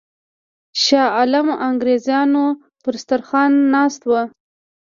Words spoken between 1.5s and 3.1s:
د انګرېزانو پر